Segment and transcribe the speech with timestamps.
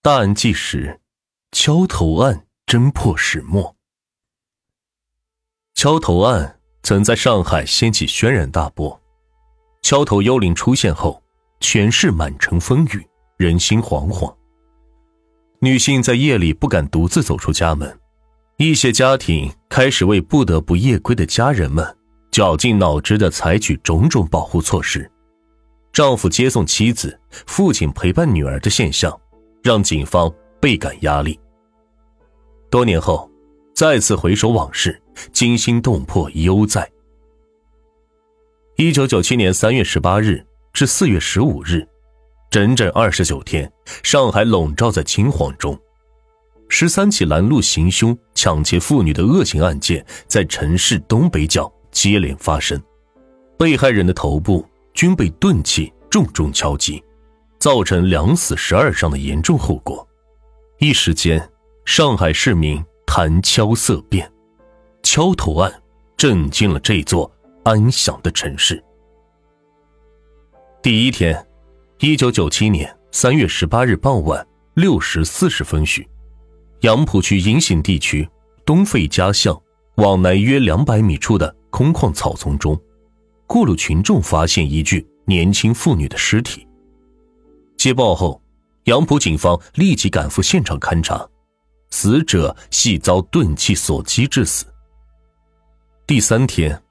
[0.00, 1.00] 大案纪实：
[1.50, 3.74] 敲头案侦破始末。
[5.74, 9.00] 敲头案曾在上海掀起轩然大波。
[9.82, 11.20] 敲头幽灵出现后，
[11.58, 13.04] 全市满城风雨，
[13.38, 14.32] 人心惶惶。
[15.60, 17.98] 女性在夜里不敢独自走出家门，
[18.56, 21.84] 一些家庭开始为不得不夜归的家人们
[22.30, 25.10] 绞尽脑汁的采取种种保护措施。
[25.92, 27.18] 丈夫接送妻子，
[27.48, 29.20] 父亲陪伴女儿的现象。
[29.62, 31.38] 让警方倍感压力。
[32.70, 33.30] 多年后，
[33.74, 35.00] 再次回首往事，
[35.32, 36.90] 惊心动魄，犹在。
[38.76, 41.86] 一九九七年三月十八日至四月十五日，
[42.50, 43.70] 整整二十九天，
[44.02, 45.78] 上海笼罩在惊慌中。
[46.68, 52.80] 十三起拦路行凶、抢劫妇女的恶性案件在城市东北角接连发生，
[53.58, 57.02] 被害人的头部均被钝器重重敲击。
[57.58, 60.06] 造成两死十二伤的严重后果，
[60.78, 61.50] 一时间，
[61.84, 64.30] 上海市民谈敲色变，
[65.02, 65.72] 敲头案
[66.16, 67.30] 震惊了这座
[67.64, 68.82] 安详的城市。
[70.80, 71.44] 第一天，
[71.98, 76.08] 一九九七年三月十八日傍晚六时四十分许，
[76.82, 78.28] 杨浦区银杏地区
[78.64, 79.60] 东费家巷
[79.96, 82.80] 往南约两百米处的空旷草丛中，
[83.48, 86.67] 过路群众发现一具年轻妇女的尸体。
[87.78, 88.42] 接报后，
[88.84, 91.24] 杨浦警方立即赶赴现场勘查，
[91.90, 94.66] 死者系遭钝器所击致死。
[96.04, 96.82] 第三天，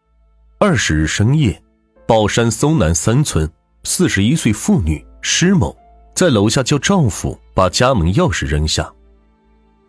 [0.57, 1.61] 二十日深夜，
[2.07, 3.52] 宝山松南三村
[3.83, 5.75] 四十一岁妇女施某
[6.16, 8.89] 在楼下叫丈夫把家门钥匙扔下。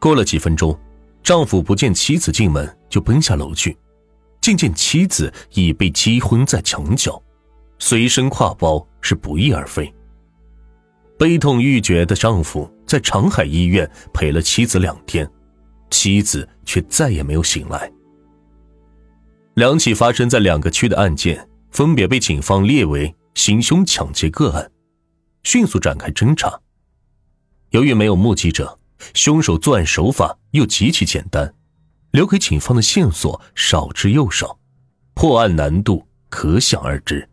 [0.01, 0.77] 过了几分钟，
[1.23, 3.79] 丈夫不见妻子进门，就奔下楼去，
[4.41, 7.23] 竟见妻子已被击昏在墙角，
[7.79, 9.95] 随身挎包是不翼而飞。
[11.19, 15.29] 悲痛欲绝的丈夫在长海医院陪了妻子两天，
[15.91, 17.91] 妻子却再也没有醒来。
[19.55, 24.71] 两起发生在两个区的案件分别被警方列为行凶抢劫个案，
[25.43, 26.61] 迅速展开侦查。
[27.71, 28.79] 由于没有目击者，
[29.13, 31.53] 凶手作案手法又极其简单，
[32.13, 34.57] 留给警方的线索少之又少，
[35.15, 37.29] 破案难度可想而知。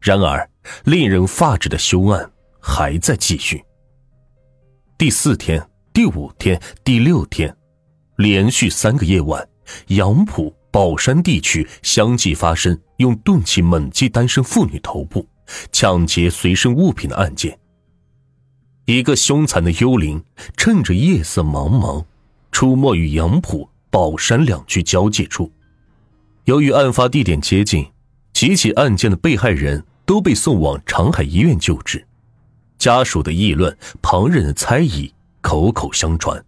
[0.00, 0.48] 然而，
[0.84, 2.30] 令人发指的凶案。
[2.66, 3.62] 还在继续。
[4.96, 7.54] 第四天、第五天、第六天，
[8.16, 9.46] 连续三个夜晚，
[9.88, 15.28] 杨浦、宝山地区相继发生用钝器猛击单身妇女头部、
[15.72, 17.58] 抢劫随身物品的案件。
[18.86, 20.24] 一个凶残的幽灵
[20.56, 22.02] 趁着夜色茫茫，
[22.50, 25.52] 出没于杨浦、宝山两区交界处。
[26.44, 27.86] 由于案发地点接近，
[28.32, 32.06] 几起案件的被害人都被送往长海医院救治。
[32.84, 36.44] 家属的议论，旁人的猜疑，口口相传，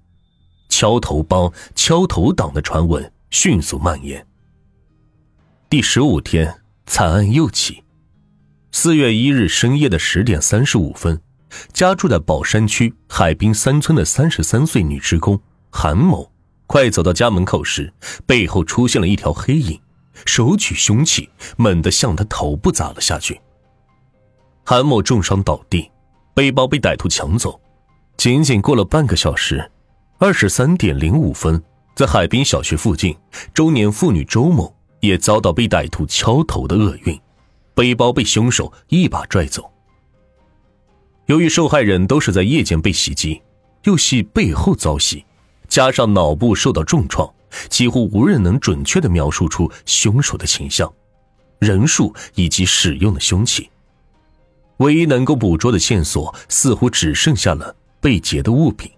[0.69, 4.27] 敲头帮、敲头党的传闻迅速蔓延。
[5.71, 7.83] 第十五天，惨案又起。
[8.71, 11.19] 四月一日深夜的十点三十五分，
[11.73, 16.31] 家住在宝山区海滨三村的三十三岁女职工韩某，
[16.67, 17.91] 快走到家门口时，
[18.27, 19.81] 背后出现了一条黑影，
[20.27, 23.41] 手举凶器，猛地向她头部砸了下去。
[24.67, 25.91] 韩某重伤倒地。
[26.37, 27.59] 背包被歹徒抢走，
[28.19, 29.71] 仅仅过了半个小时，
[30.19, 31.63] 二十三点零五分，
[31.95, 33.17] 在海滨小学附近，
[33.55, 37.19] 中年妇女周某也遭到被歹徒敲头的厄运，
[37.75, 39.73] 背包被凶手一把拽走。
[41.25, 43.41] 由于受害人都是在夜间被袭击，
[43.85, 45.25] 又系背后遭袭，
[45.69, 47.27] 加上脑部受到重创，
[47.71, 50.93] 几乎无人能准确的描述出凶手的形象、
[51.61, 53.71] 人数以及使用的凶器。
[54.79, 58.91] 唯一能够捕捉的线索，似乎只剩下了被劫的物品。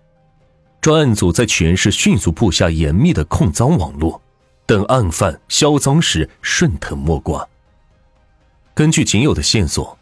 [0.80, 4.20] 专案组在全市迅速布下严密的控赃网络，
[4.64, 7.46] 等案犯销赃时顺藤摸瓜。
[8.74, 9.98] 根据仅有的线索，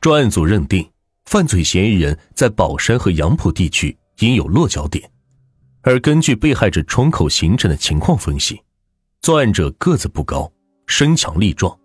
[0.00, 0.88] 专案组认定
[1.26, 5.10] 犯罪嫌疑人在宝山和杨浦地区应有落脚点，
[5.82, 8.60] 而根据被害者窗口形成的情况分析，
[9.20, 10.50] 作案者个子不高，
[10.86, 11.78] 身强力壮。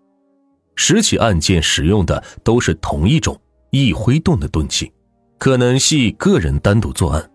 [0.76, 3.38] 十起案件使用的都是同一种
[3.70, 4.90] 易挥动的钝器，
[5.38, 7.30] 可能系个人单独作案。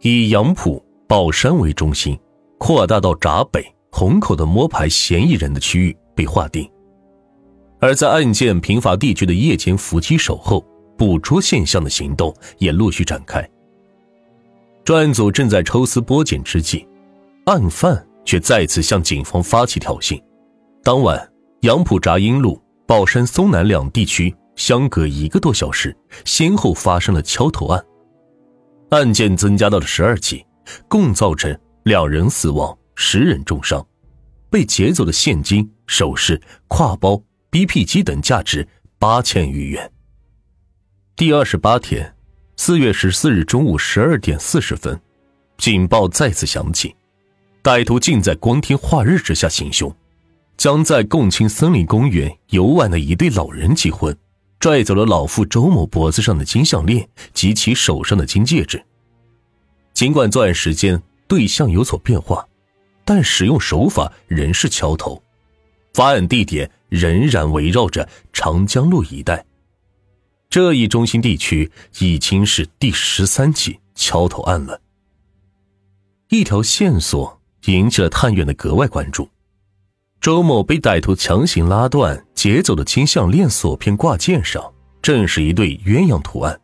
[0.00, 2.18] 以杨浦、宝山为中心，
[2.58, 6.68] 扩大到闸北、虹口的摸排嫌疑人的区域被划定。
[7.80, 10.64] 而在案件频发地区的夜间伏击守候、
[10.96, 13.46] 捕捉现象的行动也陆续展开。
[14.84, 16.86] 专案组正在抽丝剥茧之际，
[17.44, 20.18] 案犯却再次向警方发起挑衅。
[20.82, 21.30] 当晚。
[21.64, 25.96] 杨浦闸阴路、宝山松南两地区相隔一个多小时，
[26.26, 27.82] 先后发生了敲头案。
[28.90, 30.44] 案件增加到了十二起，
[30.88, 33.82] 共造成两人死亡、十人重伤，
[34.50, 36.38] 被劫走的现金、首饰、
[36.68, 37.18] 挎包、
[37.50, 38.68] BP 机等价值
[38.98, 39.90] 八千余元。
[41.16, 42.14] 第二十八天，
[42.58, 45.00] 四月十四日中午十二点四十分，
[45.56, 46.94] 警报再次响起，
[47.62, 49.90] 歹徒竟在光天化日之下行凶，
[50.64, 54.16] 将在共青森林公园游玩的一对老人结婚。
[54.58, 58.82] 拽走了老妇周某脖子上的金项链及其手上的金戒指。
[59.92, 62.48] 尽管作案时间、对象有所变化，
[63.04, 65.22] 但使用手法仍是桥头，
[65.92, 69.44] 发案地点仍然围绕着长江路一带。
[70.48, 74.80] 这一中心地区已经是第十三起桥头案了。
[76.30, 79.28] 一条线索引起了探员的格外关注。
[80.24, 84.72] 周某被歹徒强行拉断、劫走的金项链锁片挂件上，
[85.02, 86.58] 正是一对鸳鸯图案，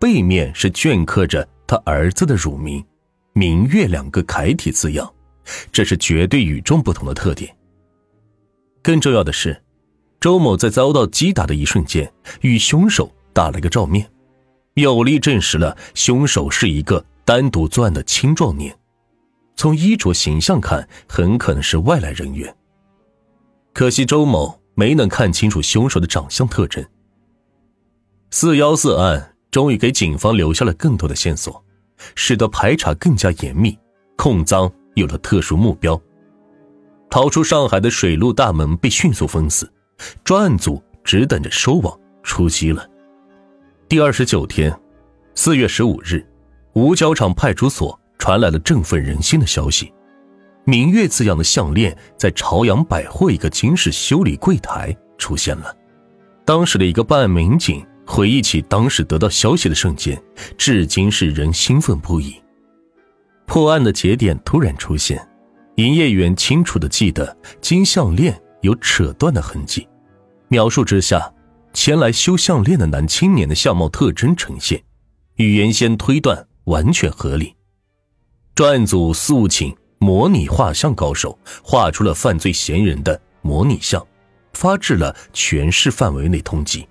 [0.00, 2.82] 背面是镌刻着他儿子的乳名
[3.34, 5.12] “明月”两个楷体字样，
[5.70, 7.54] 这是绝对与众不同的特点。
[8.82, 9.62] 更重要的是，
[10.18, 12.10] 周某在遭到击打的一瞬间，
[12.40, 14.10] 与凶手打了个照面，
[14.76, 18.74] 有力证实了凶手是一个单独作案的青壮年。
[19.56, 22.56] 从衣着形象看，很可能是外来人员。
[23.74, 26.82] 可惜周某没能看清楚凶手的长相特征。
[28.30, 31.62] 四幺四案终于给警方留下了更多的线索，
[32.14, 33.76] 使得排查更加严密，
[34.16, 36.00] 控赃有了特殊目标。
[37.10, 39.70] 逃出上海的水路大门被迅速封死，
[40.22, 42.88] 专案组只等着收网出击了。
[43.88, 44.76] 第二十九天，
[45.34, 46.24] 四月十五日，
[46.74, 49.92] 五角场派出所传来了振奋人心的消息。
[50.66, 55.76] 明月字样的项链在朝阳百货一个金饰修理柜台出现了。
[56.44, 60.20] 当时的一个办案民警回忆起当时得到消息的瞬间，
[60.56, 62.36] 至今是仍兴奋不已。
[63.46, 65.26] 破案的节点突然出现，
[65.76, 69.86] 营业员清楚的记得金项链有扯断的痕迹。
[70.48, 71.30] 描述之下，
[71.74, 74.82] 前来修项链的男青年的相貌特征呈现，
[75.36, 77.54] 与原先推断完全合理。
[78.54, 79.74] 专案组速请。
[80.04, 84.06] 模拟画像高手画出了犯罪嫌疑人的模拟像，
[84.52, 86.84] 发至了全市范围内通缉。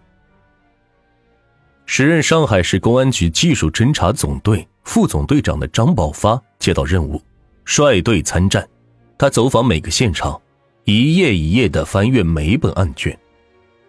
[1.86, 7.22] 时任上海市公安局技术侦查总队副总队长的张宝发接到任务，
[7.66, 8.68] 率队参战。
[9.16, 10.42] 他走访每个现场，
[10.86, 13.16] 一页一页的翻阅每一本案卷。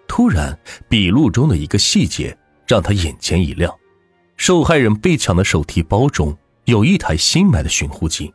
[0.07, 0.57] 突然，
[0.87, 2.37] 笔录中的一个细节
[2.67, 3.75] 让他眼前一亮：
[4.37, 6.37] 受害人被抢的手提包中
[6.67, 8.31] 有一台新买的寻呼机。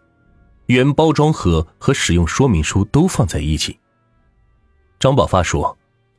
[0.69, 3.79] 原包装盒和使用说明书都放在一起。
[4.99, 5.75] 张宝发说，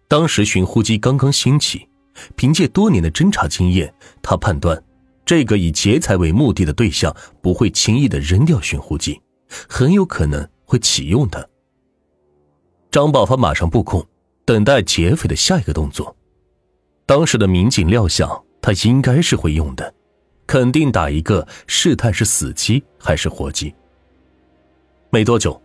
[0.08, 1.88] 当时寻呼机刚刚兴起，
[2.35, 4.82] 凭借多年的侦查经验，他判断
[5.25, 9.20] 这个以劫财为目的的对象不会轻易的扔掉寻呼机，
[9.69, 11.47] 很有可能会启用它。
[12.91, 14.05] 张宝发马上布控，
[14.44, 16.17] 等待劫匪的下一个动作。
[17.06, 18.29] 当时的民警料想，
[18.61, 19.94] 他应该是会用的，
[20.44, 23.73] 肯定打一个试探是死机还是活机。
[25.12, 25.61] 没多久，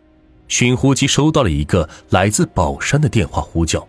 [0.48, 3.88] 寻呼机收到了一个来自宝山的电话呼叫，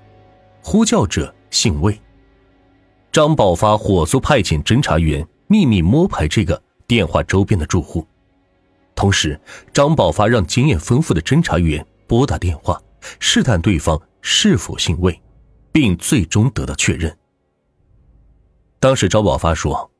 [0.63, 1.99] 呼叫者姓魏。
[3.11, 8.07] 张宝发火速派遣侦查员秘密摸排这个电话周边的住户，
[8.95, 9.41] 同时，
[9.73, 12.79] 张宝发让经验丰富的侦查员拨打电话，
[13.19, 15.19] 试探对方是否姓魏，
[15.73, 17.17] 并最终得到确认。
[18.79, 19.91] 当时，张宝发说，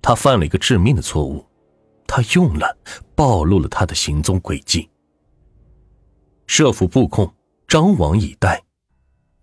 [0.00, 1.44] 他犯了一个致命的错误，
[2.06, 2.78] 他用了，
[3.14, 4.88] 暴露了他的行踪轨迹。
[6.46, 7.34] 设伏布控，
[7.66, 8.62] 张网以待。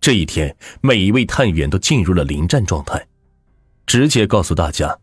[0.00, 3.06] 这一天，每一位探员都进入了临战状态，
[3.84, 4.98] 直接告诉大家，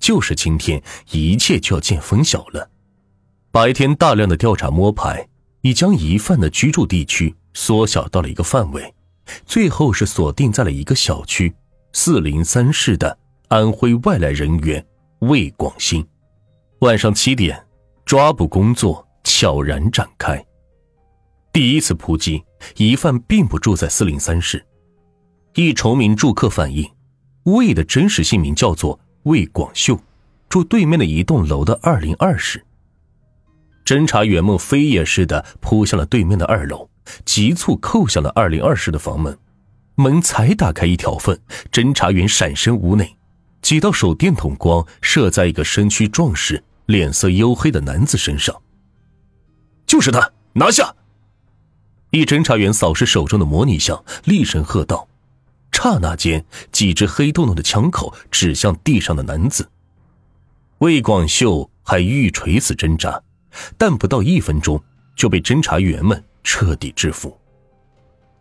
[0.00, 2.68] 就是今天，一切就要见分晓了。
[3.52, 5.28] 白天大量的调查摸排，
[5.60, 8.94] 已将疑犯的居住地区缩小到了一个范围，
[9.46, 11.54] 最后是锁定在了一个小区
[11.92, 13.16] 四零三室的
[13.48, 14.84] 安徽外来人员
[15.20, 16.04] 魏广兴。
[16.80, 17.64] 晚上七点，
[18.04, 20.44] 抓捕工作悄然展开。
[21.52, 22.44] 第一次扑击，
[22.76, 24.64] 疑犯并不住在四零三室。
[25.54, 26.88] 一重名住客反映，
[27.44, 29.98] 魏的真实姓名叫做魏广秀，
[30.48, 32.64] 住对面的一栋楼的二零二室。
[33.84, 36.88] 侦查员们飞也似的扑向了对面的二楼，
[37.24, 39.36] 急促扣响了二零二室的房门。
[39.96, 41.36] 门才打开一条缝，
[41.72, 43.16] 侦查员闪身屋内，
[43.60, 48.54] 几道手电筒光射在一个身躯壮实、脸色黝黑的男子身上。
[49.84, 50.94] 就是他，拿下！
[52.10, 55.06] 一侦查员扫视手中的模拟像，厉声喝道
[55.70, 59.68] ：“刹那间，几支黑洞洞的枪口指向地上的男子。
[60.78, 63.22] 魏广秀还欲垂死挣扎，
[63.78, 64.82] 但不到一分钟
[65.14, 67.38] 就被侦查员们彻底制服。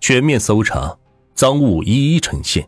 [0.01, 0.97] 全面搜查，
[1.35, 2.67] 赃物一一呈现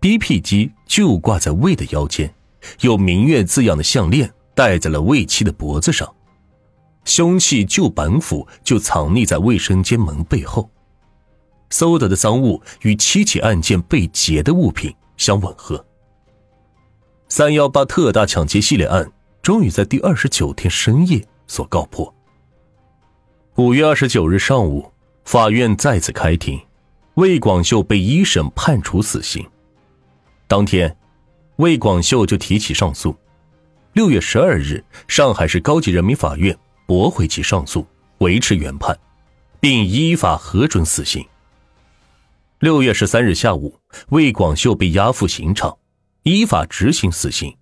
[0.00, 2.32] ，BP 机就挂在魏的腰间，
[2.80, 6.10] 有“明月”字样的项链戴在了魏妻的脖子上，
[7.04, 10.70] 凶器旧板斧就藏匿在卫生间门背后。
[11.70, 15.84] 搜得的赃物与七起案件被劫的物品相吻合。
[17.28, 19.10] 三幺八特大抢劫系列案
[19.42, 22.12] 终于在第二十九天深夜所告破。
[23.56, 24.90] 五月二十九日上午。
[25.26, 26.60] 法院再次开庭，
[27.14, 29.46] 魏广秀被一审判处死刑。
[30.48, 30.96] 当天，
[31.56, 33.14] 魏广秀就提起上诉。
[33.92, 36.58] 六月十二日，上海市高级人民法院
[36.90, 37.86] 驳回其上诉，
[38.18, 38.98] 维持原判，
[39.60, 41.24] 并依法核准死刑。
[42.58, 43.78] 六月十三日下午，
[44.08, 45.78] 魏广秀被押赴刑场，
[46.24, 47.56] 依法执行死刑。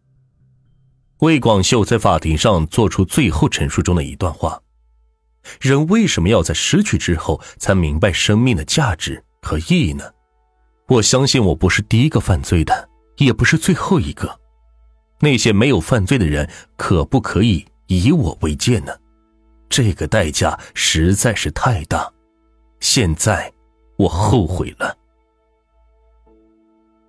[1.18, 4.58] 魏广秀在法庭上作出最后陈述中的一段话。
[5.60, 10.10] 人为什么要在失去之后才明白生命的价值和意义呢？
[10.86, 14.40] 我相信我不是第一个犯罪的，也不是最后一个。
[15.20, 18.90] 那些没有犯罪的人，可不可以以我为戒呢？
[19.68, 22.10] 这个代价实在是太大。
[22.80, 23.52] 现在，
[23.96, 24.96] 我后悔了。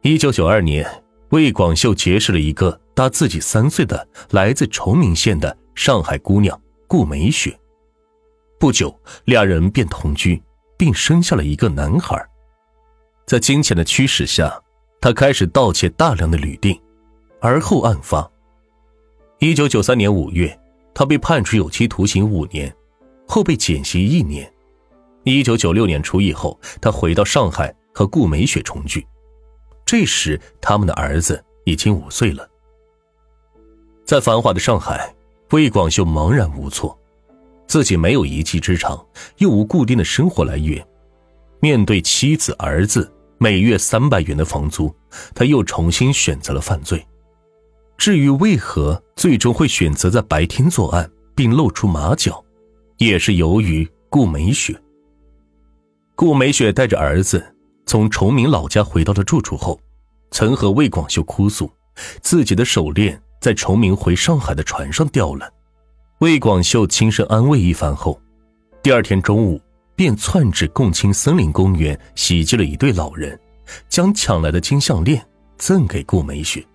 [0.02, 7.58] 一九九二年，魏广秀结识了一个大自己三岁的来自崇明县的上海姑娘顾美雪。
[8.60, 10.42] 不久，两人便同居，
[10.78, 12.22] 并生下了一个男孩。
[13.26, 14.62] 在金钱的驱使下，
[15.00, 16.82] 他开始盗窃大量的铝锭，
[17.40, 18.30] 而后案发。
[19.38, 20.60] 一九九三年五月，
[21.00, 22.76] 他被判处有期徒刑五年，
[23.26, 24.52] 后被减刑一年。
[25.24, 29.08] 一九九六年出狱后，他回到上海和顾美雪重聚，
[29.86, 32.46] 这时他们的儿子已经五岁了。
[34.04, 35.16] 在繁华的上海，
[35.52, 37.00] 魏广秀茫然无措。
[37.66, 39.02] 自己没有一技之长，
[39.38, 40.86] 又无固定的生活来源，
[41.62, 44.94] 面对妻子、儿子每月三百元的房租，
[45.34, 47.02] 他又重新选择了犯罪。
[48.00, 52.42] 至于为何最终会选择在白天作案并露出马脚，
[52.98, 54.74] 也是由于顾美雪。
[56.16, 57.46] 顾美雪带着儿子
[57.86, 59.78] 从崇明老家回到了住处后，
[60.32, 61.70] 曾和魏广秀哭诉，
[62.22, 65.52] 自己的手链在崇明回上海的船上掉了。
[66.20, 68.18] 魏广秀轻声安慰一番后，
[68.82, 69.62] 第二天中午
[69.94, 73.38] 便窜至共青森林公园袭击了一对老人，
[73.90, 75.22] 将抢来的金项链
[75.58, 76.66] 赠给顾美雪。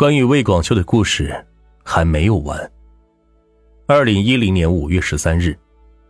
[0.00, 1.44] 关于魏广秀的故事
[1.84, 2.72] 还没有完。
[3.86, 5.54] 二零一零年五月十三日，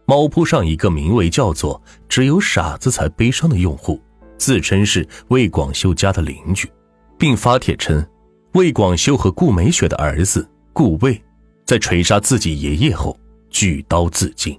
[0.06, 4.00] 猫扑上一个名为叫做“只有傻子才悲伤”的用户，
[4.38, 6.70] 自称是魏广秀家的邻居，
[7.18, 8.08] 并发帖称，
[8.52, 11.20] 魏广秀和顾美雪的儿子顾魏。
[11.66, 13.18] 在锤杀自己爷爷后，
[13.48, 14.56] 举刀自尽。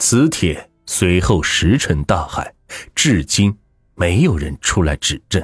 [0.00, 2.52] 此帖随后石沉大海，
[2.96, 3.56] 至今
[3.94, 5.40] 没有人出来指证。